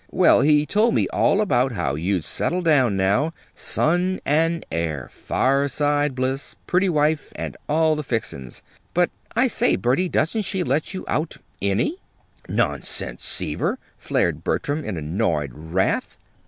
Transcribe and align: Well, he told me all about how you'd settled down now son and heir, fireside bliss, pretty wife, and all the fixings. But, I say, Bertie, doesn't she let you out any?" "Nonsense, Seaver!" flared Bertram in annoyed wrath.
Well, 0.09 0.41
he 0.41 0.65
told 0.65 0.95
me 0.95 1.07
all 1.09 1.41
about 1.41 1.73
how 1.73 1.93
you'd 1.93 2.23
settled 2.23 2.65
down 2.65 2.97
now 2.97 3.35
son 3.53 4.19
and 4.25 4.65
heir, 4.71 5.07
fireside 5.11 6.15
bliss, 6.15 6.55
pretty 6.65 6.89
wife, 6.89 7.31
and 7.35 7.55
all 7.69 7.95
the 7.95 8.01
fixings. 8.01 8.63
But, 8.95 9.11
I 9.35 9.45
say, 9.45 9.75
Bertie, 9.75 10.09
doesn't 10.09 10.41
she 10.41 10.63
let 10.63 10.95
you 10.95 11.05
out 11.07 11.37
any?" 11.61 11.97
"Nonsense, 12.49 13.23
Seaver!" 13.23 13.77
flared 13.99 14.43
Bertram 14.43 14.83
in 14.83 14.97
annoyed 14.97 15.51
wrath. 15.53 16.17